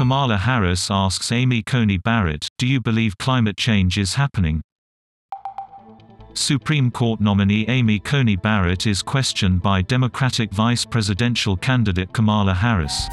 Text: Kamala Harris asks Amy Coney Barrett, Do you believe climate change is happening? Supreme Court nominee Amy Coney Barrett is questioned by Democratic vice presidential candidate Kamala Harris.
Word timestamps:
Kamala 0.00 0.38
Harris 0.38 0.90
asks 0.90 1.30
Amy 1.30 1.62
Coney 1.62 1.98
Barrett, 1.98 2.48
Do 2.56 2.66
you 2.66 2.80
believe 2.80 3.18
climate 3.18 3.58
change 3.58 3.98
is 3.98 4.14
happening? 4.14 4.62
Supreme 6.32 6.90
Court 6.90 7.20
nominee 7.20 7.66
Amy 7.68 7.98
Coney 7.98 8.36
Barrett 8.36 8.86
is 8.86 9.02
questioned 9.02 9.60
by 9.60 9.82
Democratic 9.82 10.52
vice 10.52 10.86
presidential 10.86 11.54
candidate 11.54 12.14
Kamala 12.14 12.54
Harris. 12.54 13.08